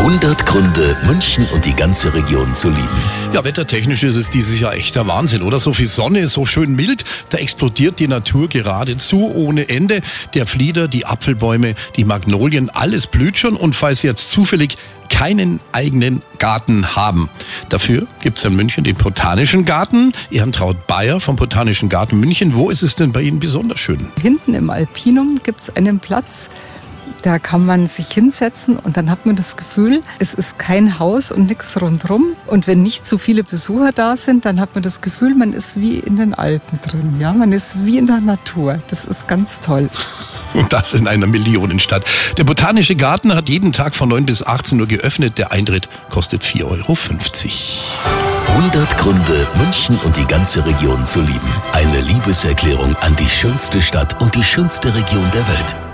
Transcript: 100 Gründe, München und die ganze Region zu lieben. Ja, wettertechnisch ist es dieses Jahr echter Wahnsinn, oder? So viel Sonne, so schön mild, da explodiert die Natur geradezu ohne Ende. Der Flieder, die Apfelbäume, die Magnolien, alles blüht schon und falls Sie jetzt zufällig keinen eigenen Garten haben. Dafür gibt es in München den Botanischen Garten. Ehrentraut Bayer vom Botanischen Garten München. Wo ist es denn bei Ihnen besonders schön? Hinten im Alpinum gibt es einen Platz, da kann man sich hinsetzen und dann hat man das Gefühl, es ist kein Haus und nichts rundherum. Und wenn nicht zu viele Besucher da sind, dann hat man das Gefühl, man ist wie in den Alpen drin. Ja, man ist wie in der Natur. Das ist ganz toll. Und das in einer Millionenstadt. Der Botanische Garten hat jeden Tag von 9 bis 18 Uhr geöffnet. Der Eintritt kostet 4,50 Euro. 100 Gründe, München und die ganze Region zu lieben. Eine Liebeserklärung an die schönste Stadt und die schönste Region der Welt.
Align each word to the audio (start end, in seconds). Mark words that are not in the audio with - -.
100 0.00 0.46
Gründe, 0.46 0.96
München 1.06 1.46
und 1.52 1.66
die 1.66 1.76
ganze 1.76 2.14
Region 2.14 2.54
zu 2.54 2.70
lieben. 2.70 2.88
Ja, 3.34 3.44
wettertechnisch 3.44 4.02
ist 4.02 4.16
es 4.16 4.30
dieses 4.30 4.58
Jahr 4.58 4.72
echter 4.72 5.06
Wahnsinn, 5.06 5.42
oder? 5.42 5.58
So 5.58 5.74
viel 5.74 5.88
Sonne, 5.88 6.26
so 6.26 6.46
schön 6.46 6.74
mild, 6.74 7.04
da 7.28 7.36
explodiert 7.36 7.98
die 7.98 8.08
Natur 8.08 8.48
geradezu 8.48 9.30
ohne 9.34 9.68
Ende. 9.68 10.00
Der 10.32 10.46
Flieder, 10.46 10.88
die 10.88 11.04
Apfelbäume, 11.04 11.74
die 11.96 12.06
Magnolien, 12.06 12.70
alles 12.70 13.08
blüht 13.08 13.36
schon 13.36 13.56
und 13.56 13.76
falls 13.76 14.00
Sie 14.00 14.06
jetzt 14.06 14.30
zufällig 14.30 14.78
keinen 15.10 15.60
eigenen 15.72 16.22
Garten 16.38 16.96
haben. 16.96 17.28
Dafür 17.68 18.06
gibt 18.22 18.38
es 18.38 18.44
in 18.44 18.56
München 18.56 18.84
den 18.84 18.96
Botanischen 18.96 19.66
Garten. 19.66 20.12
Ehrentraut 20.30 20.86
Bayer 20.86 21.20
vom 21.20 21.36
Botanischen 21.36 21.90
Garten 21.90 22.18
München. 22.18 22.54
Wo 22.54 22.70
ist 22.70 22.82
es 22.82 22.96
denn 22.96 23.12
bei 23.12 23.20
Ihnen 23.20 23.38
besonders 23.38 23.80
schön? 23.80 24.08
Hinten 24.22 24.54
im 24.54 24.70
Alpinum 24.70 25.40
gibt 25.42 25.60
es 25.60 25.76
einen 25.76 26.00
Platz, 26.00 26.48
da 27.22 27.38
kann 27.38 27.66
man 27.66 27.86
sich 27.86 28.08
hinsetzen 28.08 28.78
und 28.78 28.96
dann 28.96 29.10
hat 29.10 29.26
man 29.26 29.36
das 29.36 29.56
Gefühl, 29.56 30.02
es 30.18 30.34
ist 30.34 30.58
kein 30.58 30.98
Haus 30.98 31.30
und 31.30 31.46
nichts 31.46 31.80
rundherum. 31.80 32.32
Und 32.46 32.66
wenn 32.66 32.82
nicht 32.82 33.04
zu 33.04 33.18
viele 33.18 33.44
Besucher 33.44 33.92
da 33.92 34.16
sind, 34.16 34.44
dann 34.44 34.60
hat 34.60 34.74
man 34.74 34.82
das 34.82 35.00
Gefühl, 35.00 35.34
man 35.34 35.52
ist 35.52 35.80
wie 35.80 35.98
in 35.98 36.16
den 36.16 36.34
Alpen 36.34 36.80
drin. 36.80 37.16
Ja, 37.20 37.32
man 37.32 37.52
ist 37.52 37.84
wie 37.84 37.98
in 37.98 38.06
der 38.06 38.20
Natur. 38.20 38.80
Das 38.88 39.04
ist 39.04 39.28
ganz 39.28 39.60
toll. 39.60 39.88
Und 40.54 40.72
das 40.72 40.94
in 40.94 41.06
einer 41.06 41.26
Millionenstadt. 41.26 42.04
Der 42.36 42.44
Botanische 42.44 42.96
Garten 42.96 43.34
hat 43.34 43.48
jeden 43.48 43.72
Tag 43.72 43.94
von 43.94 44.08
9 44.08 44.26
bis 44.26 44.42
18 44.42 44.80
Uhr 44.80 44.86
geöffnet. 44.86 45.38
Der 45.38 45.52
Eintritt 45.52 45.88
kostet 46.08 46.42
4,50 46.42 46.64
Euro. 46.64 46.96
100 48.56 48.98
Gründe, 48.98 49.46
München 49.56 49.98
und 50.04 50.16
die 50.16 50.26
ganze 50.26 50.64
Region 50.64 51.06
zu 51.06 51.20
lieben. 51.20 51.52
Eine 51.72 52.00
Liebeserklärung 52.00 52.96
an 52.96 53.14
die 53.16 53.28
schönste 53.28 53.80
Stadt 53.80 54.20
und 54.20 54.34
die 54.34 54.42
schönste 54.42 54.94
Region 54.94 55.30
der 55.32 55.46
Welt. 55.46 55.89